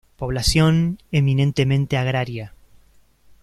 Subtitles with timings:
[0.17, 2.53] Población eminentemente agraria.